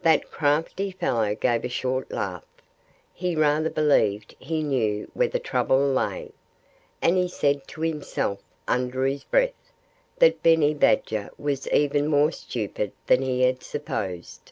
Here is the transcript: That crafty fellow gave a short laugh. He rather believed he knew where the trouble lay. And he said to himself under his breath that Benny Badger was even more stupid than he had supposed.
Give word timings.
That 0.00 0.30
crafty 0.30 0.90
fellow 0.90 1.34
gave 1.34 1.62
a 1.62 1.68
short 1.68 2.10
laugh. 2.10 2.46
He 3.12 3.36
rather 3.36 3.68
believed 3.68 4.34
he 4.38 4.62
knew 4.62 5.10
where 5.12 5.28
the 5.28 5.38
trouble 5.38 5.78
lay. 5.92 6.32
And 7.02 7.18
he 7.18 7.28
said 7.28 7.68
to 7.68 7.82
himself 7.82 8.40
under 8.66 9.04
his 9.04 9.24
breath 9.24 9.72
that 10.18 10.42
Benny 10.42 10.72
Badger 10.72 11.28
was 11.36 11.68
even 11.68 12.06
more 12.08 12.32
stupid 12.32 12.92
than 13.06 13.20
he 13.20 13.42
had 13.42 13.62
supposed. 13.62 14.50